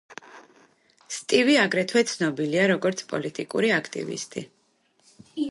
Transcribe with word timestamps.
სტივი 1.17 1.57
აგრეთვე 1.63 2.03
ცნობილია, 2.13 2.65
როგორც 2.73 3.05
პოლიტიკური 3.13 3.71
აქტივისტი. 3.77 4.47